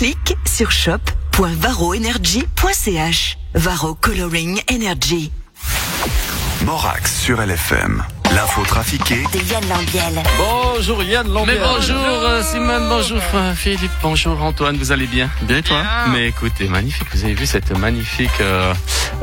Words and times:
clic 0.00 0.34
sur 0.46 0.70
shop.varoenergy.ch. 0.70 3.36
Varo 3.52 3.94
Coloring 3.94 4.62
Energy. 4.72 5.30
Morax 6.64 7.20
sur 7.20 7.42
LFM. 7.42 8.02
L'info 8.34 8.64
trafiquée 8.64 9.22
de 9.34 9.38
Yann 9.52 9.62
Lambiel. 9.68 10.22
Bonjour 10.38 11.02
Yann 11.02 11.30
Lambiel. 11.30 11.58
Mais 11.58 11.62
bonjour 11.62 11.98
euh, 11.98 12.42
Simone, 12.42 12.88
bonjour 12.88 13.20
euh, 13.34 13.54
Philippe, 13.54 13.90
bonjour 14.00 14.42
Antoine, 14.42 14.78
vous 14.78 14.90
allez 14.90 15.06
bien? 15.06 15.28
Bien 15.42 15.58
et 15.58 15.62
toi 15.62 15.82
Mais 16.08 16.28
écoutez, 16.28 16.66
magnifique, 16.66 17.08
vous 17.12 17.22
avez 17.24 17.34
vu 17.34 17.44
cette 17.44 17.76
magnifique 17.76 18.30
euh, 18.40 18.72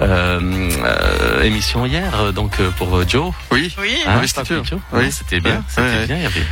euh, 0.01 0.69
euh, 0.85 1.41
émission 1.41 1.87
hier, 1.87 2.31
donc 2.33 2.59
euh, 2.59 2.69
pour 2.77 3.01
Joe? 3.09 3.33
Oui. 3.49 3.75
Oui. 3.81 3.97
Hein, 4.05 4.19
Oui, 4.21 4.27
Star 4.27 4.45
c'était 4.45 4.59
Oui. 4.59 4.61
Bien, 4.61 4.79
Ouais, 4.93 5.09
c'était 5.11 5.37
ouais, 5.39 6.05
bien, 6.05 6.17
il 6.17 6.21
y 6.21 6.25
avait... 6.27 6.45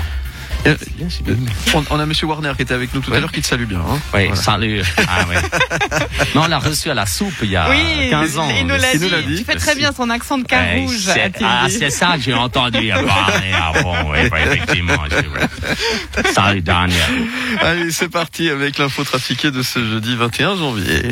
Euh, 0.67 0.75
bien, 0.97 1.07
bien. 1.23 1.35
On, 1.75 1.83
on 1.91 1.99
a 1.99 2.05
Monsieur 2.05 2.25
Warner 2.27 2.53
qui 2.55 2.63
était 2.63 2.73
avec 2.73 2.93
nous 2.93 3.01
tout 3.01 3.13
à 3.13 3.19
l'heure 3.19 3.31
qui 3.31 3.41
te 3.41 3.47
salue 3.47 3.65
bien. 3.65 3.79
Hein. 3.79 3.99
Oui, 4.13 4.25
Voilà. 4.27 4.35
salut. 4.35 4.81
Ah, 5.07 5.25
ouais. 5.27 5.35
Non, 6.35 6.43
on 6.43 6.47
l'a 6.47 6.57
reçu 6.59 6.89
à 6.89 6.93
la 6.93 7.05
soupe 7.05 7.33
il 7.43 7.51
y 7.51 7.55
a 7.55 7.69
Oui, 7.69 8.09
15 8.09 8.37
ans. 8.39 8.49
il 8.49 8.65
nous 8.65 8.75
l'a 9.09 9.21
dit. 9.21 9.27
dit. 9.27 9.37
Tu 9.39 9.43
fais 9.45 9.55
très 9.55 9.75
bien 9.75 9.91
son 9.95 10.09
accent 10.09 10.37
de 10.37 10.43
Ouais, 10.43 10.47
Carouge. 10.49 10.97
c'est- 10.97 11.21
a-t-il 11.21 11.45
ah, 11.47 11.67
c'est 11.69 11.89
ça 11.91 12.13
que 12.17 12.21
j'ai 12.23 12.33
entendu. 12.33 12.91
Ah 12.91 13.71
bon, 13.81 13.93
oui, 14.11 14.19
effectivement. 14.21 14.93
Salut 16.33 16.61
Daniel. 16.61 16.99
Allez, 17.61 17.91
c'est 17.91 18.09
parti 18.09 18.49
avec 18.49 18.77
l'info 18.77 19.03
trafiquée 19.03 19.51
de 19.51 19.61
ce 19.61 19.79
jeudi 19.79 20.15
21 20.15 20.55
janvier. 20.57 21.03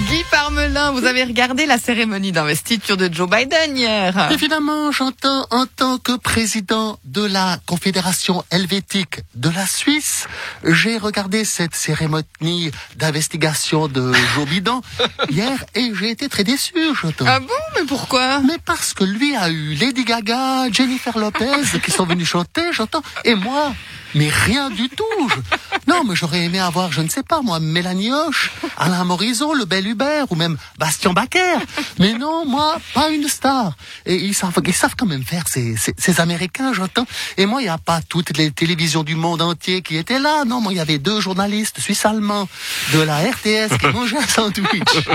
Guy 0.00 0.24
Parmelin, 0.30 0.90
vous 0.92 1.04
avez 1.04 1.22
regardé 1.22 1.66
la 1.66 1.78
cérémonie 1.78 2.32
d'investiture 2.32 2.96
de 2.96 3.12
Joe 3.12 3.28
Biden 3.30 3.76
hier. 3.76 4.30
Évidemment, 4.32 4.90
j'entends 4.90 5.46
en 5.50 5.66
tant 5.66 5.98
que 5.98 6.16
président 6.16 6.98
de 7.04 7.24
la 7.24 7.58
Confédération 7.66 8.42
helvétique 8.50 9.20
de 9.34 9.48
la 9.50 9.66
Suisse, 9.66 10.26
j'ai 10.64 10.98
regardé 10.98 11.44
cette 11.44 11.74
cérémonie 11.74 12.70
d'investigation 12.96 13.86
de 13.88 14.12
Joe 14.34 14.48
Biden 14.48 14.80
hier 15.30 15.64
et 15.74 15.92
j'ai 15.94 16.10
été 16.10 16.28
très 16.28 16.44
déçu, 16.44 16.74
j'entends. 17.00 17.26
Ah 17.28 17.40
bon, 17.40 17.48
mais 17.76 17.84
pourquoi? 17.86 18.40
Mais 18.40 18.58
parce 18.64 18.94
que 18.94 19.04
lui 19.04 19.36
a 19.36 19.50
eu 19.50 19.74
Lady 19.74 20.04
Gaga, 20.04 20.70
Jennifer 20.70 21.16
Lopez 21.16 21.78
qui 21.84 21.90
sont 21.90 22.06
venus 22.06 22.28
chanter, 22.28 22.72
j'entends, 22.72 23.02
et 23.24 23.34
moi, 23.34 23.72
mais 24.14 24.28
rien 24.28 24.70
du 24.70 24.88
tout. 24.88 25.04
Je- 25.28 25.56
Non, 25.88 26.04
mais 26.04 26.14
j'aurais 26.14 26.44
aimé 26.44 26.58
avoir, 26.60 26.92
je 26.92 27.00
ne 27.00 27.08
sais 27.08 27.22
pas 27.22 27.40
moi, 27.42 27.58
Mélanie 27.60 28.12
Hoche, 28.12 28.50
Alain 28.76 29.04
Morisot, 29.04 29.54
le 29.54 29.64
bel 29.64 29.86
Hubert, 29.86 30.30
ou 30.30 30.36
même 30.36 30.56
Bastien 30.78 31.12
Baker. 31.12 31.56
Mais 31.98 32.12
non, 32.14 32.44
moi, 32.46 32.78
pas 32.94 33.10
une 33.10 33.28
star. 33.28 33.72
Et 34.06 34.14
ils 34.16 34.34
savent, 34.34 34.52
ils 34.66 34.72
savent 34.74 34.94
quand 34.96 35.06
même 35.06 35.24
faire 35.24 35.48
ces, 35.48 35.76
ces, 35.76 35.94
ces 35.98 36.20
Américains, 36.20 36.72
j'entends. 36.72 37.06
Et 37.36 37.46
moi, 37.46 37.60
il 37.60 37.64
n'y 37.64 37.70
a 37.70 37.78
pas 37.78 38.00
toutes 38.08 38.36
les 38.36 38.50
télévisions 38.50 39.02
du 39.02 39.14
monde 39.16 39.42
entier 39.42 39.82
qui 39.82 39.96
étaient 39.96 40.18
là. 40.20 40.44
Non, 40.44 40.60
moi, 40.60 40.72
il 40.72 40.76
y 40.76 40.80
avait 40.80 40.98
deux 40.98 41.20
journalistes 41.20 41.80
suisses-allemands 41.80 42.48
de 42.92 43.00
la 43.00 43.18
RTS 43.18 43.76
qui 43.80 43.86
mangeaient 43.88 44.18
un 44.18 44.26
sandwich. 44.26 45.08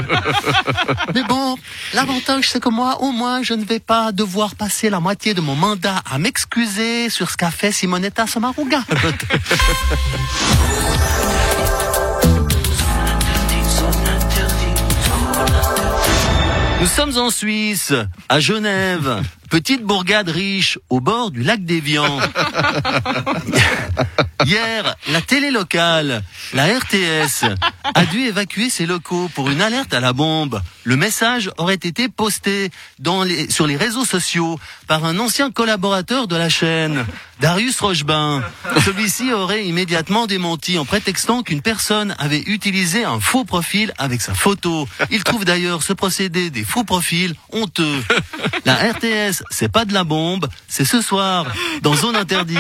Mais 1.16 1.23
bon, 1.23 1.58
l'avantage, 1.94 2.50
c'est 2.50 2.59
que 2.62 2.70
moi, 2.70 3.02
au 3.02 3.12
moins, 3.12 3.42
je 3.44 3.53
ne 3.53 3.64
vais 3.64 3.80
pas 3.80 4.12
devoir 4.12 4.56
passer 4.56 4.90
la 4.90 5.00
moitié 5.00 5.34
de 5.34 5.42
mon 5.42 5.56
mandat 5.56 6.02
à 6.09 6.18
m'excuser 6.18 7.09
sur 7.09 7.30
ce 7.31 7.38
qu'a 7.38 7.52
fait 7.52 7.72
Simonetta 7.72 8.28
Sommaruga. 8.28 8.81
Nous 16.79 16.88
sommes 16.88 17.17
en 17.17 17.29
Suisse, 17.29 17.94
à 18.29 18.39
Genève, 18.39 19.21
petite 19.50 19.84
bourgade 19.84 20.30
riche 20.30 20.80
au 20.90 21.00
bord 21.00 21.31
du 21.31 21.44
lac 21.44 21.64
d'Évian. 21.64 22.20
Hier, 24.45 24.95
la 25.12 25.22
télé 25.22 25.52
locale, 25.52 26.23
la 26.53 26.66
RTS, 26.66 27.45
a 27.94 28.06
dû 28.06 28.20
évacuer 28.20 28.70
ses 28.70 28.86
locaux 28.86 29.30
pour 29.34 29.50
une 29.50 29.62
alerte 29.62 29.94
à 29.94 30.00
la 30.00 30.14
bombe. 30.14 30.62
Le 30.84 30.95
message 30.95 31.50
aurait 31.58 31.73
été 31.73 32.08
posté 32.08 32.70
dans 33.00 33.23
les, 33.23 33.50
sur 33.50 33.68
les 33.68 33.75
réseaux 33.75 34.06
sociaux 34.06 34.59
par 34.88 35.06
un 35.06 35.18
ancien 35.19 35.52
collaborateur 35.52 36.28
de 36.28 36.36
la 36.36 36.50
chaîne, 36.50 37.06
Darius 37.41 37.80
Rochebin. 37.80 38.44
Celui-ci 38.86 39.34
aurait 39.34 39.66
immédiatement 39.66 40.28
démenti 40.28 40.78
en 40.78 40.86
prétextant 40.86 41.44
qu'une 41.44 41.62
personne 41.62 42.16
avait 42.18 42.41
utilisé 42.41 43.03
un 43.03 43.19
faux 43.19 43.44
profil 43.44 43.94
avec 43.97 44.22
sa 44.22 44.34
photo. 44.34 44.88
Il 45.12 45.24
trouve 45.24 45.46
d'ailleurs 45.46 45.84
ce 45.84 45.94
procédé 45.94 46.50
des 46.50 46.63
faux 46.63 46.84
profils 46.84 47.36
honteux. 47.52 48.03
La 48.66 48.75
RTS, 48.75 49.37
c'est 49.50 49.72
pas 49.72 49.86
de 49.86 49.94
la 49.94 50.03
bombe, 50.03 50.48
c'est 50.68 50.86
ce 50.86 51.02
soir, 51.02 51.46
dans 51.81 51.96
zone 51.96 52.16
interdite. 52.16 52.58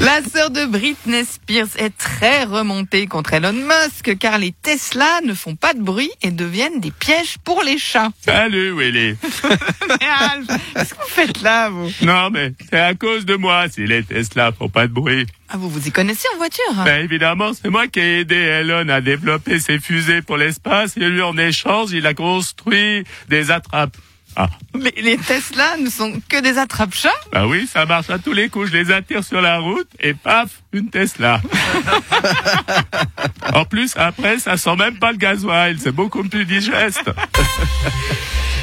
La 0.00 0.22
sœur 0.22 0.50
de 0.50 0.64
Britney 0.66 1.24
Spears 1.24 1.76
est 1.76 1.96
très 1.96 2.44
remontée 2.44 3.06
contre 3.06 3.34
Elon 3.34 3.52
Musk 3.52 4.16
car 4.18 4.38
les 4.38 4.52
Tesla 4.52 5.20
ne 5.24 5.34
font 5.34 5.56
pas 5.56 5.74
de 5.74 5.82
bruit 5.82 6.10
et 6.22 6.30
deviennent 6.30 6.80
des 6.80 6.90
pièges 6.90 7.36
pour 7.44 7.62
les 7.62 7.78
chats. 7.78 8.10
Salut 8.24 8.72
Willy. 8.76 9.16
Mais 9.88 10.06
Alf, 10.06 10.46
qu'est-ce 10.74 10.94
que 10.94 11.00
vous 11.02 11.08
faites 11.08 11.42
là, 11.42 11.68
vous? 11.68 11.90
Non 12.02 12.30
mais 12.30 12.52
c'est 12.70 12.80
à 12.80 12.94
cause 12.94 13.26
de 13.26 13.34
moi 13.36 13.68
si 13.68 13.86
les 13.86 14.02
Tesla 14.02 14.52
font 14.52 14.68
pas 14.68 14.86
de 14.86 14.92
bruit. 14.92 15.26
Ah, 15.48 15.56
vous 15.58 15.68
vous 15.68 15.86
y 15.86 15.92
connaissez 15.92 16.26
en 16.34 16.38
voiture? 16.38 16.84
Ben 16.84 17.04
évidemment, 17.04 17.52
c'est 17.52 17.68
moi 17.68 17.86
qui 17.86 18.00
ai 18.00 18.20
aidé 18.20 18.36
Elon 18.36 18.88
à 18.88 19.00
développer 19.00 19.60
ses 19.60 19.78
fusées 19.78 20.22
pour 20.22 20.36
l'espace 20.36 20.96
et 20.96 21.00
lui 21.00 21.22
en 21.22 21.36
échange, 21.36 21.90
il 21.92 22.06
a 22.06 22.14
construit 22.14 23.04
des 23.28 23.50
attrapes. 23.50 23.96
Ah, 24.36 24.48
les, 24.74 24.94
les 25.02 25.18
Tesla 25.18 25.76
ne 25.76 25.90
sont 25.90 26.20
que 26.28 26.40
des 26.40 26.58
attrape-chats 26.58 27.10
bah 27.32 27.46
oui, 27.46 27.66
ça 27.66 27.86
marche 27.86 28.10
à 28.10 28.18
tous 28.18 28.32
les 28.32 28.48
coups. 28.48 28.70
Je 28.70 28.76
les 28.76 28.90
attire 28.90 29.24
sur 29.24 29.40
la 29.40 29.58
route 29.58 29.88
et 30.00 30.14
paf, 30.14 30.62
une 30.72 30.90
Tesla. 30.90 31.40
en 33.54 33.64
plus, 33.64 33.92
après, 33.96 34.38
ça 34.38 34.56
sent 34.56 34.76
même 34.76 34.98
pas 34.98 35.12
le 35.12 35.18
gasoil. 35.18 35.78
C'est 35.78 35.92
beaucoup 35.92 36.24
plus 36.24 36.44
digeste. 36.44 37.04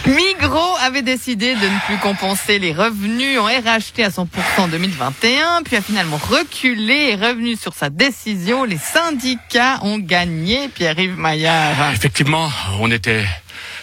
Migros 0.06 0.76
avait 0.82 1.02
décidé 1.02 1.56
de 1.56 1.66
ne 1.66 1.86
plus 1.86 1.98
compenser 1.98 2.58
les 2.58 2.74
revenus 2.74 3.38
en 3.38 3.46
RHT 3.46 4.00
à 4.00 4.10
100% 4.10 4.26
en 4.58 4.68
2021, 4.68 5.62
puis 5.64 5.76
a 5.76 5.82
finalement 5.82 6.18
reculé 6.18 7.12
et 7.12 7.16
revenu 7.16 7.56
sur 7.56 7.74
sa 7.74 7.90
décision. 7.90 8.64
Les 8.64 8.78
syndicats 8.78 9.80
ont 9.84 10.00
gagné, 10.00 10.70
Pierre-Yves 10.70 11.18
Maillard. 11.18 11.92
Effectivement, 11.94 12.50
on 12.80 12.90
était 12.90 13.26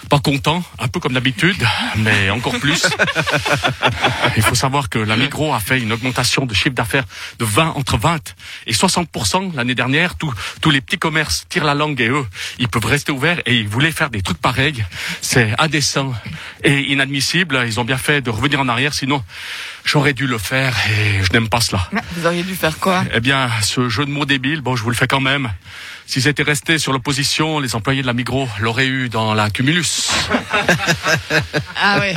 pas 0.09 0.19
content, 0.21 0.63
un 0.79 0.89
peu 0.89 1.01
comme 1.01 1.15
d'habitude, 1.15 1.57
mais 1.97 2.31
encore 2.31 2.59
plus. 2.59 2.87
Il 4.37 4.43
faut 4.43 4.55
savoir 4.55 4.89
que 4.89 4.99
la 4.99 5.17
Migros 5.17 5.53
a 5.53 5.61
fait 5.61 5.81
une 5.81 5.93
augmentation 5.93 6.47
de 6.47 6.55
chiffre 6.55 6.71
d'affaires 6.75 7.05
de 7.39 7.45
20 7.45 7.71
entre 7.77 7.99
20 7.99 8.35
et 8.67 8.73
60% 8.73 9.55
l'année 9.57 9.75
dernière. 9.75 10.17
Tous 10.17 10.33
tous 10.61 10.71
les 10.71 10.81
petits 10.81 10.99
commerces 10.99 11.47
tirent 11.49 11.65
la 11.65 11.75
langue 11.75 12.01
et 12.01 12.09
eux, 12.09 12.27
ils 12.59 12.69
peuvent 12.69 12.85
rester 12.87 13.13
ouverts 13.13 13.41
et 13.47 13.57
ils 13.57 13.69
voulaient 13.69 13.93
faire 13.93 14.11
des 14.11 14.23
trucs 14.23 14.39
pareils. 14.39 14.85
C'est 15.21 15.55
indécent 15.59 16.13
et 16.63 16.81
inadmissible. 16.93 17.65
Ils 17.67 17.81
ont 17.81 17.85
bien 17.85 17.99
fait 17.99 18.21
de 18.21 18.31
revenir 18.31 18.61
en 18.61 18.69
arrière, 18.69 18.95
sinon 18.95 19.23
j'aurais 19.85 20.13
dû 20.15 20.27
le 20.27 20.39
faire 20.39 20.75
et 20.91 21.25
je 21.25 21.33
n'aime 21.33 21.49
pas 21.49 21.61
cela. 21.61 21.89
Ah, 21.97 22.01
Vous 22.17 22.27
auriez 22.27 22.43
dû 22.43 22.55
faire 22.55 22.79
quoi? 22.79 23.05
Eh 23.15 23.21
bien, 23.21 23.49
ce 23.63 23.89
jeu 23.89 24.05
de 24.05 24.11
mots 24.11 24.25
débile, 24.25 24.61
bon, 24.61 24.77
je 24.77 24.83
vous 24.83 24.91
le 24.91 24.97
fais 24.97 25.07
quand 25.09 25.21
même. 25.21 25.51
S'ils 26.07 26.29
étaient 26.29 26.43
restés 26.43 26.79
sur 26.79 26.93
l'opposition, 26.93 27.59
les 27.59 27.75
employés 27.75 28.03
de 28.03 28.07
la 28.07 28.13
Migros 28.13 28.49
l'auraient 28.61 28.87
eu 28.87 29.09
dans 29.09 29.35
la 29.35 29.51
Cumulus. 29.51 30.11
Ah 31.79 31.99
ouais, 31.99 32.15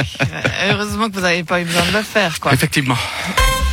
heureusement 0.69 1.09
que 1.09 1.15
vous 1.15 1.21
n'avez 1.21 1.43
pas 1.43 1.61
eu 1.61 1.65
besoin 1.65 1.85
de 1.85 1.97
le 1.97 2.01
faire, 2.01 2.39
quoi. 2.39 2.53
Effectivement. 2.53 2.95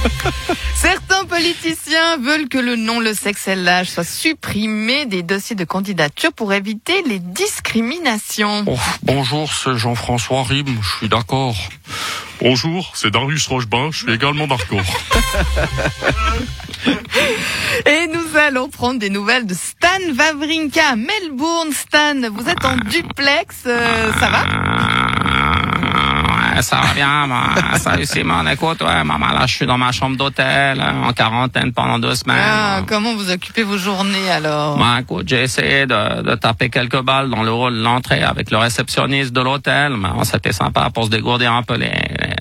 Certains 0.74 1.24
politiciens 1.24 2.16
veulent 2.18 2.48
que 2.48 2.58
le 2.58 2.76
nom, 2.76 3.00
le 3.00 3.14
sexe 3.14 3.48
et 3.48 3.54
l'âge 3.54 3.88
soient 3.88 4.04
supprimés 4.04 5.06
des 5.06 5.22
dossiers 5.22 5.56
de 5.56 5.64
candidature 5.64 6.32
pour 6.32 6.52
éviter 6.52 7.02
les 7.06 7.18
discriminations. 7.18 8.64
Oh, 8.66 8.78
bonjour, 9.02 9.52
c'est 9.52 9.76
Jean-François 9.76 10.44
Rime, 10.44 10.78
je 10.82 10.96
suis 10.98 11.08
d'accord. 11.08 11.56
Bonjour, 12.40 12.92
c'est 12.94 13.10
Darius 13.10 13.46
Rochebin, 13.46 13.90
je 13.90 14.04
suis 14.04 14.12
également 14.12 14.46
d'accord. 14.46 14.80
Et 17.86 18.06
nous 18.08 18.15
allons 18.46 18.68
prendre 18.68 18.98
des 19.00 19.10
nouvelles 19.10 19.46
de 19.46 19.54
Stan 19.54 19.88
Wawrinka 20.16 20.80
à 20.92 20.96
Melbourne. 20.96 21.72
Stan, 21.72 22.14
vous 22.32 22.48
êtes 22.48 22.64
en 22.64 22.76
duplex, 22.76 23.64
euh, 23.66 24.12
ça 24.20 24.28
va? 24.28 24.44
Ouais, 26.54 26.62
ça 26.62 26.80
va 26.80 26.94
bien, 26.94 27.26
bah, 27.28 27.78
salut 27.78 28.06
Simone, 28.06 28.48
écoute, 28.48 28.80
ouais, 28.82 29.04
maman, 29.04 29.26
là, 29.28 29.46
je 29.46 29.54
suis 29.56 29.66
dans 29.66 29.76
ma 29.76 29.92
chambre 29.92 30.16
d'hôtel, 30.16 30.80
euh, 30.80 31.02
en 31.08 31.12
quarantaine 31.12 31.72
pendant 31.72 31.98
deux 31.98 32.14
semaines. 32.14 32.38
ah, 32.40 32.80
Comment 32.86 33.14
vous 33.14 33.30
occupez 33.30 33.62
vos 33.62 33.76
journées 33.78 34.30
alors? 34.30 34.78
Bah, 34.78 34.98
écoute, 35.00 35.28
j'ai 35.28 35.42
essayé 35.42 35.86
de, 35.86 36.22
de 36.22 36.34
taper 36.36 36.70
quelques 36.70 37.00
balles 37.02 37.28
dans 37.30 37.42
le 37.42 37.50
hall 37.50 37.74
de 37.74 37.82
l'entrée 37.82 38.22
avec 38.22 38.50
le 38.50 38.58
réceptionniste 38.58 39.32
de 39.32 39.40
l'hôtel, 39.40 39.96
mais 39.96 40.08
bon, 40.10 40.24
c'était 40.24 40.52
sympa 40.52 40.88
pour 40.94 41.04
se 41.06 41.10
dégourdir 41.10 41.52
un 41.52 41.62
peu 41.62 41.76
les, 41.76 41.92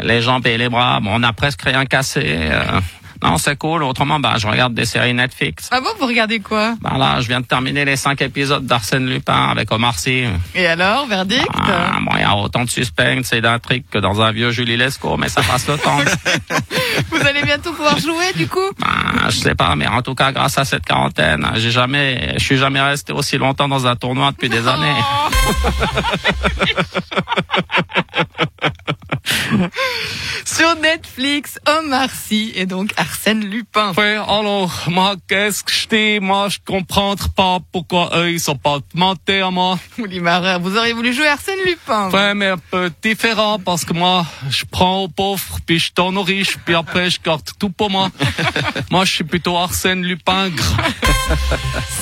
les 0.04 0.22
jambes 0.22 0.46
et 0.48 0.58
les 0.58 0.70
bras. 0.70 1.00
Bon, 1.02 1.12
on 1.16 1.24
a 1.24 1.34
presque 1.34 1.64
rien 1.64 1.86
cassé. 1.86 2.22
euh. 2.26 2.80
Non, 3.26 3.38
c'est 3.38 3.58
cool. 3.58 3.84
Autrement, 3.84 4.20
bah, 4.20 4.36
je 4.38 4.48
regarde 4.48 4.74
des 4.74 4.86
séries 4.86 5.14
Netflix. 5.14 5.70
Ah 5.72 5.82
bon, 5.82 5.90
vous 6.00 6.06
regardez 6.06 6.40
quoi? 6.40 6.76
Bah 6.82 6.94
là, 6.98 7.22
je 7.22 7.28
viens 7.28 7.42
de 7.42 7.46
terminer 7.46 7.86
les 7.86 7.96
cinq 7.96 8.22
épisodes 8.22 8.66
d'Arsène 8.66 9.08
Lupin 9.08 9.50
avec 9.50 9.72
Omar 9.72 9.98
Sy. 9.98 10.26
Et 10.54 10.68
alors, 10.68 11.08
verdict? 11.08 11.48
Ah, 11.54 11.98
bon, 12.02 12.12
il 12.16 12.22
y 12.22 12.24
a 12.24 12.36
autant 12.36 12.64
de 12.64 12.70
suspense 12.70 13.34
et 13.34 13.42
d'intrigue 13.42 13.84
que 13.90 13.98
dans 13.98 14.22
un 14.22 14.32
vieux 14.32 14.52
Julie 14.52 14.78
Lescaut, 14.78 15.18
mais 15.18 15.30
ça 15.30 15.42
passe 15.42 15.68
le 15.68 15.78
temps. 15.78 15.98
Vous 17.10 17.26
allez 17.26 17.42
bientôt 17.44 17.72
pouvoir 17.72 17.98
jouer, 17.98 18.34
du 18.36 18.48
coup? 18.48 18.60
Bah, 18.80 19.30
je 19.30 19.38
sais 19.38 19.56
pas, 19.56 19.76
mais 19.76 19.88
en 19.88 20.02
tout 20.02 20.16
cas, 20.16 20.32
grâce 20.32 20.58
à 20.58 20.66
cette 20.66 20.86
quarantaine, 20.86 21.48
j'ai 21.56 21.72
jamais, 21.72 22.34
je 22.38 22.44
suis 22.44 22.58
jamais 22.58 22.82
resté 22.82 23.14
aussi 23.14 23.38
longtemps 23.38 23.68
dans 23.68 23.88
un 23.88 23.96
tournoi 23.96 24.32
depuis 24.32 24.50
des 24.50 24.68
années. 24.68 24.96
Sur 30.46 30.76
Netflix, 30.76 31.60
Omar 31.68 32.10
Sy 32.12 32.54
et 32.56 32.66
donc 32.66 32.92
Arsène 32.98 33.44
Lupin. 33.46 33.94
Ouais, 33.98 34.18
alors, 34.28 34.86
moi, 34.88 35.16
qu'est-ce 35.28 35.64
que 35.64 35.72
je 35.72 35.88
dis? 35.88 36.20
Moi, 36.20 36.50
je 36.50 36.60
comprends 36.66 37.16
pas 37.36 37.60
pourquoi 37.72 38.12
eux, 38.16 38.32
ils 38.32 38.40
sont 38.40 38.56
pas 38.56 38.80
mentés 38.94 39.42
à 39.42 39.50
moi. 39.50 39.80
Ouli 40.00 40.20
Marin, 40.20 40.58
vous 40.60 40.78
auriez 40.78 40.94
voulu 40.94 41.14
jouer 41.14 41.28
Arsène 41.28 41.60
Lupin. 41.66 42.10
Ouais, 42.12 42.34
mais 42.34 42.48
un 42.48 42.58
peu 42.58 42.92
différent, 43.02 43.60
parce 43.60 43.86
que 43.86 43.94
moi, 43.94 44.26
je 44.50 44.66
prends 44.70 45.04
aux 45.04 45.08
pauvres, 45.08 45.60
puis 45.66 45.80
je 45.80 45.92
donne 45.96 46.18
aux 46.18 46.24
riches, 46.24 46.58
puis 46.66 46.76
après, 46.76 47.10
je 47.10 47.20
garde 47.22 47.44
tout 47.60 47.70
pour 47.70 47.90
moi. 47.90 48.10
moi, 48.92 49.06
je 49.06 49.14
suis 49.14 49.24
plutôt 49.24 49.58
Arsène 49.58 50.04
Lupin. 50.04 50.52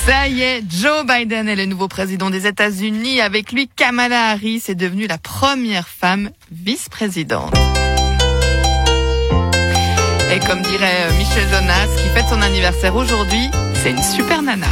Ça 0.04 0.28
y 0.28 0.42
est, 0.42 0.62
Joe 0.70 1.06
Biden 1.06 1.48
est 1.48 1.56
le 1.56 1.66
nouveau 1.66 1.88
président 1.88 2.30
des 2.30 2.46
États-Unis. 2.46 3.20
Avec 3.20 3.52
lui, 3.52 3.68
Kamala 3.68 4.30
Harris 4.30 4.64
est 4.68 4.74
devenue 4.74 5.06
la 5.06 5.18
première 5.18 5.88
femme 5.88 6.30
vice-présidente. 6.54 7.54
Et 10.32 10.38
comme 10.46 10.62
dirait 10.62 11.06
euh, 11.06 11.18
Michel 11.18 11.48
Jonas, 11.50 11.88
qui 11.96 12.08
fête 12.10 12.26
son 12.28 12.40
anniversaire 12.40 12.94
aujourd'hui, 12.94 13.50
c'est 13.74 13.90
une 13.90 14.02
super 14.02 14.42
nana. 14.42 14.66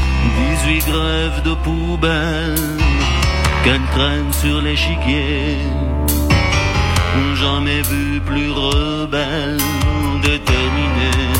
18 0.64 0.86
grèves 0.86 1.42
de 1.44 1.54
poubelle 1.54 2.54
qu'elle 3.64 3.82
traîne 3.92 4.32
sur 4.32 4.60
l'échiquier. 4.62 5.56
Jamais 7.34 7.82
vu 7.82 8.20
plus 8.20 8.50
rebelle, 8.50 9.58
déterminée. 10.22 11.32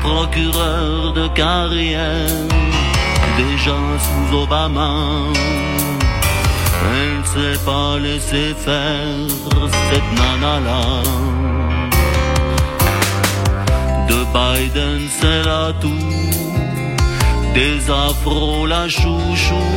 Procureur 0.00 1.12
de 1.12 1.28
carrière, 1.28 2.46
déjà 3.36 3.76
sous 3.98 4.36
Obama. 4.36 5.30
Elle 6.82 7.26
s'est 7.26 7.64
pas 7.64 7.98
laissé 7.98 8.54
faire 8.54 9.28
cette 9.88 10.10
nana-là. 10.18 11.02
De 14.08 14.18
Biden, 14.34 15.08
c'est 15.20 15.42
la 15.44 15.72
toux. 15.80 15.90
Des 17.54 17.90
afros, 17.90 18.66
la 18.66 18.88
chouchou. 18.88 19.68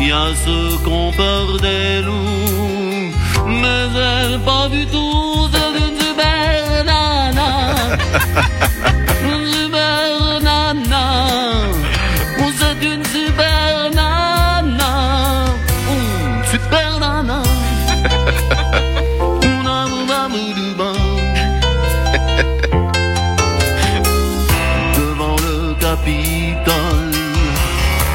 Y 0.00 0.12
a 0.12 0.28
ceux 0.44 0.76
qu'on 0.84 1.10
peur 1.12 1.58
des 1.60 2.02
loups. 2.02 3.12
Mais 3.46 3.88
elle, 3.96 4.38
pas 4.40 4.68
du 4.68 4.86
tout, 4.86 5.48
c'est 5.52 5.72
une 5.84 5.98
super 5.98 6.84
nana. 6.84 7.98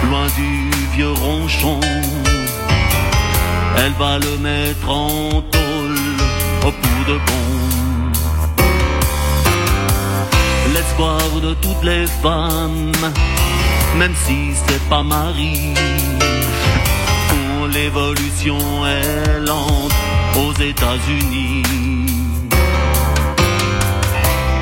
loin 0.09 0.27
du 0.35 0.69
vieux 0.95 1.11
ronchon. 1.11 1.79
Elle 3.77 3.93
va 3.93 4.19
le 4.19 4.37
mettre 4.37 4.89
en 4.89 5.41
tôle 5.55 5.99
au 6.67 6.71
bout 6.71 7.03
de 7.11 7.17
bon. 7.27 7.47
L'espoir 10.73 11.19
de 11.41 11.53
toutes 11.55 11.83
les 11.83 12.05
femmes, 12.21 12.91
même 13.97 14.15
si 14.25 14.37
c'est 14.65 14.83
pas 14.89 15.03
Marie. 15.03 15.73
Pour 17.29 17.67
l'évolution 17.67 18.59
est 18.85 19.39
lente 19.45 19.97
aux 20.35 20.53
États-Unis 20.53 21.63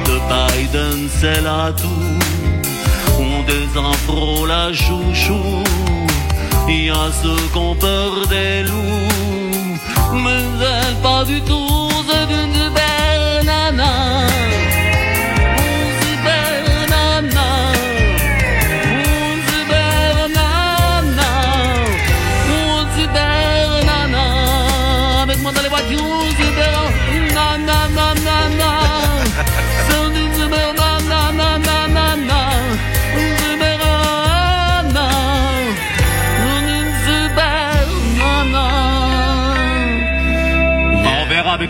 de 0.06 0.16
Biden, 0.32 1.10
c'est 1.20 1.42
la 1.42 1.72
toux. 1.74 2.41
Afros, 4.02 4.46
la 4.48 4.74
chouchou. 4.74 5.64
Il 6.68 6.86
y 6.86 6.90
a 6.90 7.12
ceux 7.22 7.48
qu'on 7.54 7.76
peur 7.76 8.28
des 8.28 8.64
loups. 8.64 9.78
Mais 10.14 10.46
pas 11.04 11.24
du 11.24 11.42
tout, 11.42 11.90
c'est 12.08 12.34
une 12.34 12.54
super 12.54 13.01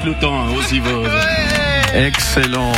avec 0.01 0.15
le 0.15 0.19
temps, 0.19 0.39
hein, 0.39 0.51
aussi 0.57 0.79
vos. 0.79 1.03
Excellent. 1.93 2.71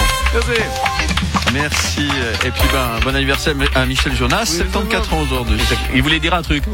Merci. 1.53 2.07
Et 2.45 2.51
puis 2.51 2.67
ben, 2.71 2.99
bon 3.03 3.15
anniversaire 3.15 3.53
à 3.75 3.85
Michel 3.85 4.15
Jonas, 4.15 4.45
74 4.45 5.13
ans 5.13 5.21
aujourd'hui. 5.21 5.57
Il 5.93 6.01
voulait 6.01 6.19
dire 6.19 6.33
un 6.33 6.41
truc. 6.41 6.63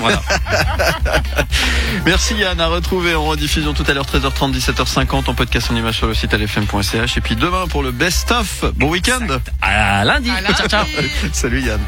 Voilà. 0.00 0.22
Merci 2.04 2.34
Yann, 2.34 2.60
à 2.60 2.66
retrouver 2.66 3.14
en 3.14 3.24
rediffusion 3.24 3.72
tout 3.74 3.84
à 3.86 3.94
l'heure 3.94 4.06
13h30, 4.06 4.52
17h50 4.52 5.30
en 5.30 5.34
podcast 5.34 5.70
en 5.70 5.76
image 5.76 5.98
sur 5.98 6.06
le 6.06 6.14
site 6.14 6.32
lfm.ch 6.34 7.16
et 7.16 7.20
puis 7.20 7.36
demain 7.36 7.66
pour 7.68 7.82
le 7.82 7.92
best 7.92 8.30
of. 8.32 8.64
Bon 8.76 8.88
week-end. 8.90 9.26
À 9.62 10.04
lundi. 10.04 10.30
À 10.30 10.40
lundi. 10.40 10.54
Ciao, 10.54 10.68
ciao. 10.68 10.84
Salut 11.32 11.62
Yann. 11.62 11.80